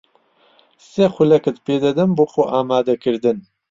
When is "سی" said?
0.89-1.03